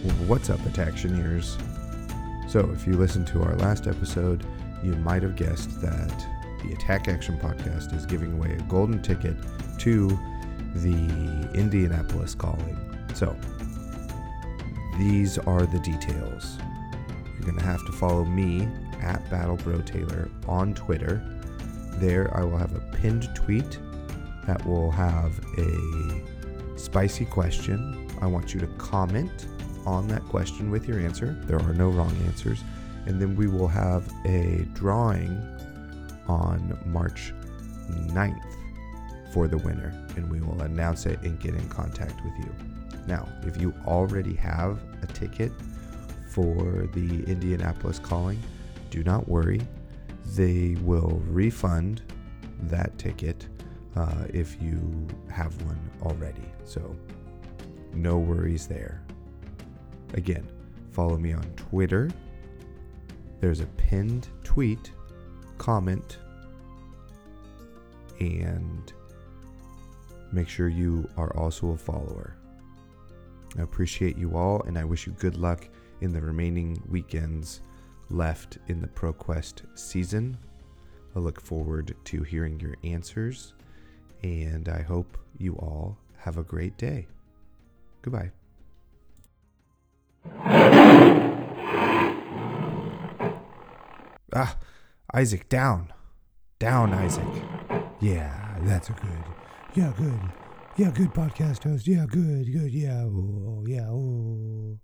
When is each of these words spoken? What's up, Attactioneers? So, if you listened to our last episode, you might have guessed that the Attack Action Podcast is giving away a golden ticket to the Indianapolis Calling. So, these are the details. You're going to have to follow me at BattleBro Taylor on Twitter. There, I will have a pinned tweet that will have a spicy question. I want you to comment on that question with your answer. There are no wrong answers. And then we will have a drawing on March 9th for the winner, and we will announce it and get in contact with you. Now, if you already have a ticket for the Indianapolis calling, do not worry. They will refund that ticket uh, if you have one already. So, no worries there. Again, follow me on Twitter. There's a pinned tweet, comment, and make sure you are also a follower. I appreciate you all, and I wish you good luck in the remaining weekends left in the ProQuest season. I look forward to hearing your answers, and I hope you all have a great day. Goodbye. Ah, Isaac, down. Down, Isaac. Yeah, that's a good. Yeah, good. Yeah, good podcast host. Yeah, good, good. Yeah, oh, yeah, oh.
What's 0.00 0.48
up, 0.48 0.60
Attactioneers? 0.60 1.60
So, 2.50 2.70
if 2.70 2.86
you 2.86 2.94
listened 2.94 3.26
to 3.28 3.42
our 3.42 3.54
last 3.56 3.86
episode, 3.86 4.46
you 4.82 4.92
might 4.92 5.22
have 5.22 5.36
guessed 5.36 5.82
that 5.82 6.26
the 6.64 6.72
Attack 6.72 7.08
Action 7.08 7.38
Podcast 7.38 7.94
is 7.94 8.06
giving 8.06 8.32
away 8.32 8.54
a 8.54 8.62
golden 8.62 9.02
ticket 9.02 9.36
to 9.80 10.08
the 10.76 11.50
Indianapolis 11.52 12.34
Calling. 12.34 12.78
So, 13.12 13.36
these 14.96 15.36
are 15.36 15.66
the 15.66 15.80
details. 15.80 16.56
You're 17.34 17.50
going 17.50 17.58
to 17.58 17.64
have 17.66 17.84
to 17.84 17.92
follow 17.92 18.24
me 18.24 18.70
at 19.02 19.22
BattleBro 19.28 19.84
Taylor 19.84 20.30
on 20.48 20.72
Twitter. 20.72 21.22
There, 21.96 22.34
I 22.34 22.42
will 22.42 22.56
have 22.56 22.74
a 22.74 22.96
pinned 22.96 23.28
tweet 23.34 23.78
that 24.46 24.66
will 24.66 24.92
have 24.92 25.38
a 25.58 26.78
spicy 26.78 27.26
question. 27.26 28.08
I 28.22 28.26
want 28.28 28.54
you 28.54 28.60
to 28.60 28.66
comment 28.78 29.46
on 29.86 30.08
that 30.08 30.24
question 30.24 30.70
with 30.70 30.86
your 30.86 31.00
answer. 31.00 31.36
There 31.46 31.60
are 31.60 31.74
no 31.74 31.88
wrong 31.88 32.14
answers. 32.26 32.62
And 33.06 33.20
then 33.20 33.34
we 33.34 33.46
will 33.46 33.68
have 33.68 34.10
a 34.24 34.66
drawing 34.74 35.30
on 36.28 36.78
March 36.86 37.32
9th 37.88 38.50
for 39.32 39.48
the 39.48 39.58
winner, 39.58 39.94
and 40.16 40.30
we 40.30 40.40
will 40.40 40.60
announce 40.62 41.06
it 41.06 41.20
and 41.22 41.40
get 41.40 41.54
in 41.54 41.68
contact 41.68 42.22
with 42.24 42.32
you. 42.38 42.52
Now, 43.06 43.28
if 43.42 43.60
you 43.60 43.74
already 43.86 44.34
have 44.34 44.80
a 45.02 45.06
ticket 45.06 45.52
for 46.28 46.88
the 46.92 47.24
Indianapolis 47.24 47.98
calling, 47.98 48.40
do 48.90 49.02
not 49.02 49.28
worry. 49.28 49.60
They 50.34 50.76
will 50.82 51.22
refund 51.26 52.02
that 52.62 52.96
ticket 52.98 53.46
uh, 53.96 54.24
if 54.32 54.60
you 54.60 55.08
have 55.30 55.60
one 55.62 55.80
already. 56.02 56.44
So, 56.64 56.94
no 57.92 58.18
worries 58.18 58.66
there. 58.66 59.02
Again, 60.14 60.46
follow 60.92 61.16
me 61.16 61.32
on 61.32 61.44
Twitter. 61.56 62.10
There's 63.40 63.60
a 63.60 63.66
pinned 63.66 64.28
tweet, 64.44 64.90
comment, 65.58 66.18
and 68.18 68.92
make 70.32 70.48
sure 70.48 70.68
you 70.68 71.08
are 71.16 71.34
also 71.36 71.70
a 71.70 71.76
follower. 71.76 72.36
I 73.58 73.62
appreciate 73.62 74.16
you 74.16 74.36
all, 74.36 74.62
and 74.62 74.78
I 74.78 74.84
wish 74.84 75.06
you 75.06 75.12
good 75.14 75.36
luck 75.36 75.68
in 76.00 76.12
the 76.12 76.20
remaining 76.20 76.80
weekends 76.88 77.62
left 78.10 78.58
in 78.68 78.80
the 78.80 78.88
ProQuest 78.88 79.78
season. 79.78 80.36
I 81.16 81.18
look 81.18 81.40
forward 81.40 81.94
to 82.04 82.22
hearing 82.22 82.60
your 82.60 82.76
answers, 82.84 83.54
and 84.22 84.68
I 84.68 84.82
hope 84.82 85.18
you 85.38 85.54
all 85.54 85.96
have 86.18 86.38
a 86.38 86.44
great 86.44 86.76
day. 86.76 87.06
Goodbye. 88.02 88.30
Ah, 94.34 94.56
Isaac, 95.14 95.48
down. 95.48 95.92
Down, 96.58 96.92
Isaac. 96.92 97.24
Yeah, 98.00 98.58
that's 98.62 98.88
a 98.90 98.92
good. 98.92 99.24
Yeah, 99.74 99.92
good. 99.96 100.20
Yeah, 100.76 100.90
good 100.90 101.12
podcast 101.12 101.64
host. 101.64 101.86
Yeah, 101.86 102.06
good, 102.06 102.52
good. 102.52 102.72
Yeah, 102.72 103.04
oh, 103.04 103.64
yeah, 103.66 103.88
oh. 103.88 104.80